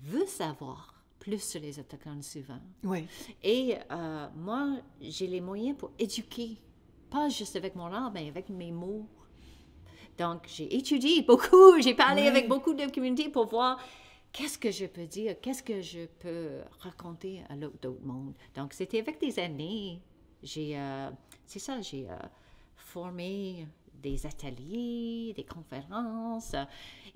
veut 0.00 0.26
savoir 0.26 0.99
plus 1.20 1.40
sur 1.42 1.60
les 1.60 1.78
Autochtones 1.78 2.22
souvent. 2.22 2.58
Oui. 2.82 3.06
Et 3.44 3.76
euh, 3.92 4.26
moi, 4.36 4.78
j'ai 5.00 5.26
les 5.28 5.40
moyens 5.40 5.76
pour 5.76 5.92
éduquer, 5.98 6.56
pas 7.10 7.28
juste 7.28 7.54
avec 7.54 7.76
mon 7.76 7.86
art, 7.92 8.10
mais 8.12 8.26
avec 8.28 8.48
mes 8.48 8.72
mots. 8.72 9.06
Donc, 10.18 10.42
j'ai 10.48 10.74
étudié 10.74 11.22
beaucoup, 11.22 11.78
j'ai 11.80 11.94
parlé 11.94 12.22
Oui. 12.22 12.28
avec 12.28 12.48
beaucoup 12.48 12.74
de 12.74 12.86
communautés 12.92 13.28
pour 13.28 13.46
voir 13.46 13.78
qu'est-ce 14.32 14.58
que 14.58 14.70
je 14.70 14.86
peux 14.86 15.06
dire, 15.06 15.36
qu'est-ce 15.40 15.62
que 15.62 15.80
je 15.80 16.06
peux 16.18 16.60
raconter 16.80 17.42
à 17.48 17.56
l'autre 17.56 17.78
d'autres 17.82 18.04
mondes. 18.04 18.34
Donc, 18.56 18.72
c'était 18.72 18.98
avec 19.00 19.20
des 19.20 19.38
années. 19.38 20.00
J'ai, 20.42 20.78
euh, 20.78 21.10
c'est 21.46 21.58
ça, 21.58 21.80
j'ai 21.82 22.08
euh, 22.08 22.14
formé 22.76 23.66
des 24.02 24.26
ateliers, 24.26 25.32
des 25.36 25.44
conférences, 25.44 26.54
euh, 26.54 26.64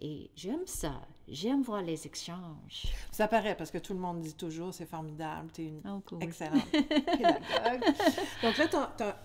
et 0.00 0.30
j'aime 0.36 0.66
ça. 0.66 1.00
J'aime 1.26 1.62
voir 1.62 1.80
les 1.80 2.06
échanges. 2.06 2.92
Ça 3.10 3.28
paraît 3.28 3.56
parce 3.56 3.70
que 3.70 3.78
tout 3.78 3.94
le 3.94 3.98
monde 3.98 4.20
dit 4.20 4.34
toujours 4.34 4.74
c'est 4.74 4.84
formidable, 4.84 5.50
tu 5.54 5.62
es 5.62 5.66
une 5.68 5.80
Oh, 5.88 6.02
cool. 6.06 6.22
excellente 6.22 6.66
pédagogue. 6.70 7.82
Donc 8.42 8.58
là, 8.58 8.66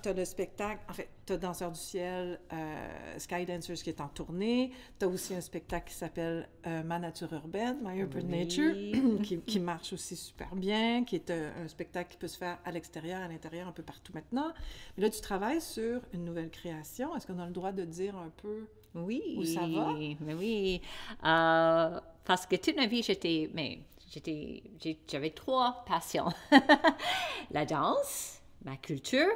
tu 0.04 0.10
as, 0.10 0.14
le 0.14 0.26
spectacle, 0.26 0.80
en 0.90 0.94
fait, 0.94 1.10
tu 1.26 1.34
as 1.34 1.38
Danseur 1.38 1.72
du 1.72 1.80
ciel, 1.80 2.40
euh, 2.54 3.18
Sky 3.20 3.46
Dancers 3.46 3.76
qui 3.76 3.90
est 3.90 4.00
en 4.00 4.08
tournée. 4.08 4.72
Tu 4.98 5.06
as 5.06 5.10
aussi 5.10 5.36
un 5.36 5.42
spectacle 5.42 5.90
qui 5.90 5.96
s'appelle 5.96 6.48
euh, 6.68 6.84
Ma 6.84 7.00
nature 7.00 7.34
urbaine, 7.34 7.78
My 7.84 7.98
Urban 8.00 8.20
Oui. 8.24 8.40
Nature, 8.46 9.22
qui, 9.24 9.40
qui 9.42 9.60
marche 9.60 9.92
aussi 9.92 10.16
super 10.16 10.56
bien, 10.56 11.04
qui 11.04 11.16
est 11.16 11.30
un, 11.32 11.52
un 11.64 11.68
spectacle 11.68 12.12
qui 12.12 12.18
peut 12.18 12.28
se 12.30 12.38
faire 12.38 12.60
à 12.64 12.72
l'extérieur, 12.72 13.22
à 13.22 13.28
l'intérieur, 13.28 13.68
un 13.68 13.74
peu 13.74 13.84
partout 13.84 14.14
maintenant. 14.14 14.54
Mais 14.96 15.04
là, 15.04 15.10
tu 15.10 15.20
travailles 15.20 15.62
sur 15.62 16.02
une 16.14 16.24
nouvelle 16.24 16.50
création. 16.50 17.14
Est-ce 17.18 17.28
qu'on 17.28 17.40
a 17.40 17.44
le 17.50 17.54
droit 17.54 17.72
de 17.72 17.84
dire 17.84 18.16
un 18.16 18.32
peu 18.42 18.66
Oui, 18.96 19.36
Où 19.38 19.44
ça 19.44 19.62
va? 19.62 19.94
mais 20.22 20.34
oui. 20.34 20.82
Euh, 21.26 22.00
parce 22.26 22.46
que 22.46 22.56
toute 22.56 22.76
ma 22.78 22.86
vie, 22.86 23.04
j'étais, 23.04 23.50
mais 23.54 23.80
j'étais, 24.12 24.64
j'avais 25.08 25.32
trois 25.32 25.84
passions 25.88 26.30
la 27.52 27.66
danse, 27.66 28.40
ma 28.64 28.78
culture 28.78 29.32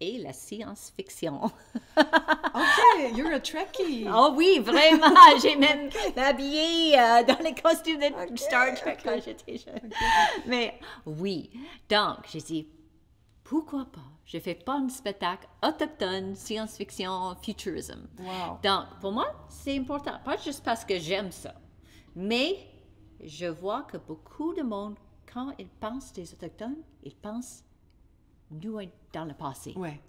et 0.00 0.18
la 0.18 0.32
science-fiction. 0.32 1.44
OK, 1.96 3.16
you're 3.16 3.32
a 3.32 3.38
Trekkie! 3.40 4.06
Oh 4.12 4.34
oui, 4.36 4.58
vraiment, 4.58 5.14
j'ai 5.42 5.54
même 5.54 5.88
habillé 6.16 6.98
euh, 6.98 7.22
dans 7.22 7.38
les 7.44 7.54
costumes 7.54 8.00
de 8.00 8.06
Ok, 8.06 8.36
Star 8.38 8.74
Trek 8.74 8.96
ok. 8.98 9.00
quand 9.04 9.20
j'étais 9.24 9.58
jeune. 9.58 9.90
Mais 10.46 10.78
oui, 11.06 11.50
donc 11.88 12.18
j'ai 12.32 12.40
dit 12.40 12.66
pourquoi 13.52 13.84
pas? 13.84 14.00
Je 14.24 14.38
fais 14.38 14.54
pas 14.54 14.78
un 14.78 14.88
spectacle 14.88 15.46
autochtone, 15.62 16.34
science-fiction, 16.34 17.36
futurisme. 17.42 18.08
Wow! 18.18 18.58
Donc, 18.64 18.86
pour 19.02 19.12
moi, 19.12 19.26
c'est 19.50 19.76
important. 19.76 20.18
Pas 20.24 20.38
juste 20.38 20.64
parce 20.64 20.86
que 20.86 20.98
j'aime 20.98 21.30
ça, 21.30 21.54
mais 22.16 22.56
je 23.22 23.44
vois 23.44 23.82
que 23.82 23.98
beaucoup 23.98 24.54
de 24.54 24.62
monde, 24.62 24.96
quand 25.30 25.52
ils 25.58 25.68
pensent 25.68 26.14
des 26.14 26.32
Autochtones, 26.32 26.78
ils 27.02 27.14
pensent 27.14 27.62
nous 28.50 28.78
dans 29.12 29.26
le 29.26 29.34
passé. 29.34 29.74
Ouais. 29.76 30.00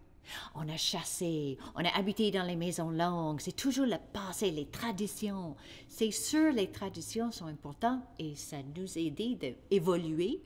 On 0.56 0.70
a 0.70 0.78
chassé, 0.78 1.58
on 1.76 1.84
a 1.84 1.98
habité 1.98 2.32
dans 2.32 2.44
les 2.44 2.56
maisons 2.56 2.92
longues. 2.92 3.42
C'est 3.42 3.58
toujours 3.58 3.88
le 3.88 3.98
passé, 4.14 4.52
les 4.52 4.68
traditions. 4.68 5.58
C'est 5.90 6.12
sûr, 6.12 6.54
les 6.54 6.72
traditions 6.72 7.30
sont 7.34 7.48
importantes 7.48 8.04
et 8.20 8.36
ça 8.36 8.60
nous 8.78 8.98
a 8.98 9.02
aidé 9.02 9.58
d'évoluer 9.70 10.42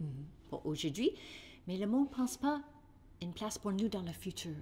pour 0.50 0.66
aujourd'hui. 0.66 1.12
Mais 1.68 1.78
le 1.78 1.86
monde 1.86 2.10
ne 2.10 2.16
pense 2.16 2.38
pas 2.38 2.64
une 3.22 3.34
place 3.34 3.58
pour 3.58 3.72
nous 3.72 3.88
dans 3.88 4.02
le 4.02 4.12
futur. 4.12 4.56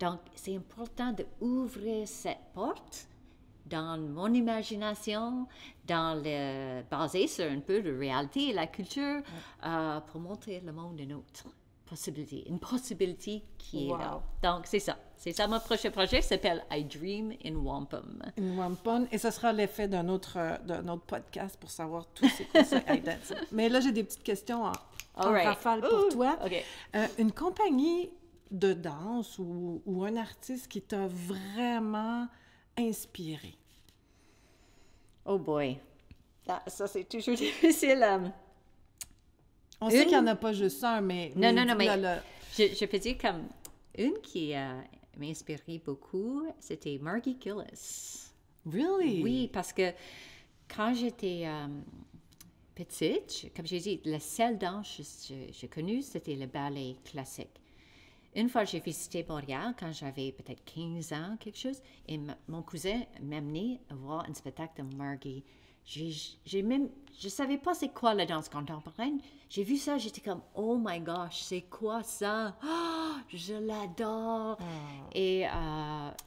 Donc, 0.00 0.20
c'est 0.34 0.56
important 0.56 1.14
d'ouvrir 1.40 2.06
cette 2.08 2.52
porte 2.52 3.08
dans 3.66 3.98
mon 3.98 4.32
imagination, 4.32 5.46
dans 5.86 6.20
le, 6.22 6.82
basé 6.90 7.26
sur 7.26 7.44
un 7.50 7.60
peu 7.60 7.80
de 7.80 7.96
réalité 7.96 8.48
et 8.48 8.52
la 8.52 8.66
culture, 8.66 9.22
euh, 9.64 10.00
pour 10.00 10.20
montrer 10.20 10.60
le 10.60 10.72
monde 10.72 11.00
une 11.00 11.14
autre 11.14 11.46
possibilité, 11.86 12.44
une 12.48 12.58
possibilité 12.58 13.42
qui 13.56 13.86
est 13.86 13.90
là. 13.90 14.22
Donc, 14.42 14.66
c'est 14.66 14.80
ça. 14.80 14.98
C'est 15.16 15.32
ça, 15.32 15.46
mon 15.46 15.60
prochain 15.60 15.90
projet 15.90 16.20
s'appelle 16.20 16.64
I 16.70 16.84
Dream 16.84 17.32
in 17.44 17.54
Wampum. 17.54 18.22
Une 18.36 18.58
wampum. 18.58 19.06
Et 19.10 19.16
ce 19.16 19.30
sera 19.30 19.52
l'effet 19.52 19.88
d'un 19.88 20.08
autre, 20.08 20.34
euh, 20.36 20.58
d'un 20.66 20.86
autre 20.88 21.04
podcast 21.04 21.56
pour 21.58 21.70
savoir 21.70 22.06
ça, 22.52 22.78
Hey 22.86 23.00
Dance. 23.00 23.32
Mais 23.52 23.68
là, 23.68 23.80
j'ai 23.80 23.92
des 23.92 24.04
petites 24.04 24.22
questions 24.22 24.64
en, 24.64 24.72
en 25.16 25.30
right. 25.30 25.46
rafale 25.46 25.80
pour 25.80 26.08
toi. 26.10 26.38
Euh, 26.94 27.06
une 27.18 27.32
compagnie 27.32 28.10
de 28.50 28.72
danse 28.72 29.38
ou, 29.38 29.82
ou 29.86 30.04
un 30.04 30.16
artiste 30.16 30.68
qui 30.68 30.80
t'a 30.82 31.06
vraiment 31.08 32.28
inspiré? 32.76 33.54
Oh 35.24 35.38
boy. 35.38 35.78
Ça, 36.46 36.62
ça, 36.66 36.86
c'est 36.86 37.04
toujours 37.04 37.34
difficile. 37.36 38.02
euh. 38.02 38.28
On 39.80 39.90
sait 39.90 40.00
qu'il 40.02 40.08
n'y 40.10 40.16
en 40.16 40.26
a 40.26 40.36
pas 40.36 40.52
juste 40.52 40.82
un, 40.84 41.00
mais... 41.00 41.32
Non, 41.36 41.52
non, 41.52 41.64
non, 41.64 41.74
mais- 41.74 41.86
là, 41.86 41.96
là, 41.96 42.22
Je, 42.56 42.74
je 42.74 42.84
peux 42.86 42.98
dire 42.98 43.16
comme 43.18 43.48
une 43.96 44.18
qui 44.22 44.54
euh, 44.54 44.80
m'a 45.18 45.26
inspiré 45.26 45.80
beaucoup, 45.84 46.46
c'était 46.60 46.98
Margie 47.00 47.36
Gillis. 47.40 48.30
Really? 48.66 49.22
Oui, 49.22 49.50
parce 49.52 49.72
que 49.72 49.92
quand 50.74 50.94
j'étais 50.94 51.46
petite, 52.74 53.52
comme 53.54 53.66
j'ai 53.66 53.80
dit, 53.80 54.00
le 54.04 54.18
seul 54.18 54.58
danse 54.58 54.96
que 55.28 55.34
j'ai 55.52 55.68
connu, 55.68 56.02
c'était 56.02 56.36
le 56.36 56.46
ballet 56.46 56.96
classique. 57.04 57.60
une 58.34 58.48
fois, 58.48 58.64
j'ai 58.64 58.80
visité 58.80 59.24
Montréal 59.28 59.74
quand 59.78 59.92
j'avais 59.92 60.32
peut-être 60.32 60.64
15 60.64 61.12
ans, 61.12 61.36
quelque 61.38 61.58
chose, 61.58 61.80
et 62.08 62.18
mon 62.48 62.62
cousin 62.62 63.02
m'a 63.22 63.36
amené 63.36 63.80
voir 63.90 64.28
un 64.28 64.34
spectacle 64.34 64.84
de 64.84 64.96
Margie. 64.96 65.44
J'ai 65.86 66.62
même, 66.62 66.88
je 67.20 67.28
savais 67.28 67.58
pas 67.58 67.74
c'est 67.74 67.90
quoi 67.90 68.14
la 68.14 68.24
danse 68.26 68.48
contemporaine. 68.48 69.20
J'ai 69.50 69.62
vu 69.62 69.76
ça, 69.76 69.98
j'étais 69.98 70.20
comme, 70.22 70.40
oh 70.54 70.76
my 70.82 70.98
gosh, 70.98 71.42
c'est 71.42 71.60
quoi 71.62 72.02
ça? 72.02 72.56
Ah, 72.62 73.16
je 73.28 73.54
l'adore. 73.54 74.58
Et 75.14 75.46
euh, 75.46 75.50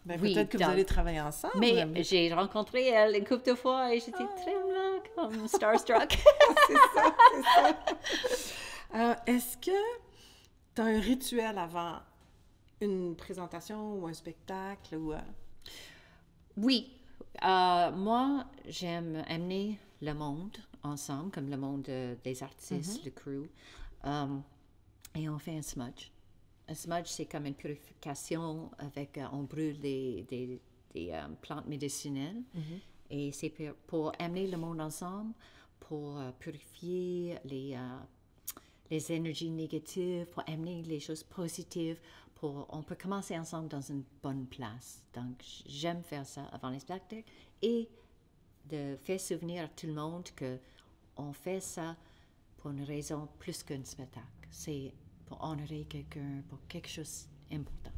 Ben, 0.05 0.19
oui, 0.21 0.33
peut-être 0.33 0.49
que 0.49 0.57
donc- 0.57 0.67
vous 0.67 0.71
allez 0.73 0.85
travailler 0.85 1.19
ensemble. 1.21 1.55
mais 1.57 2.03
j'ai 2.03 2.31
rencontré 2.33 2.87
elle 2.87 3.15
une 3.17 3.25
couple 3.25 3.49
de 3.49 3.55
fois 3.55 3.93
et 3.93 3.99
j'étais 3.99 4.11
très 4.11 4.53
là, 4.53 4.99
comme 5.15 5.47
starstruck. 5.47 6.17
c'est 6.67 6.73
ça, 6.73 7.15
c'est 7.33 7.43
ça. 7.43 7.77
Euh, 8.95 9.13
Est-ce 9.25 9.57
que 9.57 9.71
tu 10.73 10.81
as 10.81 10.85
un 10.85 10.99
rituel 11.01 11.57
avant 11.57 11.95
une 12.79 13.17
présentation 13.17 13.95
ou 13.95 14.07
un 14.07 14.13
spectacle 14.13 14.95
ou 14.95 15.11
euh, 15.11 15.17
oui, 16.55 16.89
euh, 17.43 17.91
moi, 17.91 18.45
j'aime 18.67 19.23
amener 19.27 19.79
le 20.01 20.13
monde 20.13 20.57
ensemble, 20.83 21.31
comme 21.31 21.49
le 21.49 21.57
monde 21.57 21.87
euh, 21.89 22.15
des 22.23 22.43
artistes, 22.43 23.03
le 23.03 23.11
crew, 23.11 23.49
euh, 24.05 24.37
et 25.15 25.29
on 25.29 25.39
fait 25.39 25.57
un 25.57 25.61
smudge. 25.61 26.11
Un 26.67 26.75
smudge, 26.75 27.07
c'est 27.07 27.25
comme 27.25 27.45
une 27.45 27.55
purification 27.55 28.71
avec, 28.77 29.17
euh, 29.17 29.25
on 29.31 29.43
brûle 29.43 29.79
des, 29.79 30.25
des, 30.29 30.59
des, 30.93 31.21
plantes 31.41 31.67
médicinales, 31.67 32.41
et 33.09 33.31
c'est 33.31 33.49
pour, 33.49 33.73
pour 33.87 34.11
amener 34.19 34.47
le 34.47 34.57
monde 34.57 34.81
ensemble, 34.81 35.33
pour 35.79 36.19
purifier 36.39 37.37
les, 37.45 37.77
les 38.89 39.11
énergies 39.11 39.51
négatives, 39.51 40.25
pour 40.25 40.43
amener 40.47 40.81
les 40.83 40.99
choses 40.99 41.23
positives, 41.23 41.99
on 42.43 42.83
peut 42.83 42.95
commencer 42.95 43.37
ensemble 43.37 43.67
dans 43.67 43.81
une 43.81 44.03
bonne 44.21 44.45
place. 44.45 45.03
Donc 45.13 45.43
j'aime 45.65 46.03
faire 46.03 46.25
ça 46.25 46.43
avant 46.51 46.69
les 46.69 46.79
spectacles 46.79 47.23
et 47.61 47.89
de 48.65 48.97
faire 49.03 49.19
souvenir 49.19 49.65
à 49.65 49.67
tout 49.67 49.87
le 49.87 49.93
monde 49.93 50.23
que 50.35 50.59
on 51.15 51.33
fait 51.33 51.59
ça 51.59 51.95
pour 52.57 52.71
une 52.71 52.83
raison 52.83 53.27
plus 53.39 53.63
qu'un 53.63 53.83
spectacle. 53.83 54.25
C'est 54.51 54.93
pour 55.25 55.43
honorer 55.43 55.85
quelqu'un, 55.89 56.41
pour 56.49 56.59
quelque 56.67 56.89
chose 56.89 57.27
d'important. 57.49 57.96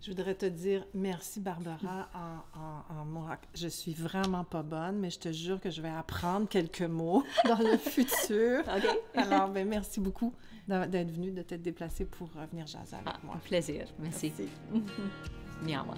Je 0.00 0.10
voudrais 0.10 0.34
te 0.36 0.46
dire 0.46 0.86
merci, 0.94 1.40
Barbara, 1.40 2.08
en, 2.14 2.94
en. 2.94 3.36
Je 3.54 3.66
suis 3.68 3.94
vraiment 3.94 4.44
pas 4.44 4.62
bonne, 4.62 4.98
mais 4.98 5.10
je 5.10 5.18
te 5.18 5.32
jure 5.32 5.60
que 5.60 5.70
je 5.70 5.82
vais 5.82 5.88
apprendre 5.90 6.48
quelques 6.48 6.82
mots 6.82 7.24
dans 7.48 7.58
le 7.58 7.76
futur. 7.76 8.60
OK. 8.76 8.98
Alors, 9.14 9.48
ben, 9.48 9.66
merci 9.68 10.00
beaucoup 10.00 10.32
d'être 10.68 11.10
venue, 11.10 11.32
de 11.32 11.42
t'être 11.42 11.62
déplacée 11.62 12.04
pour 12.04 12.28
euh, 12.36 12.46
venir 12.46 12.66
jaser 12.66 12.94
avec 12.96 13.08
Ah, 13.08 13.18
moi. 13.24 13.34
un 13.36 13.38
plaisir. 13.38 13.86
Merci. 13.98 14.32
Merci. 14.38 14.48
Miawa. 15.62 15.94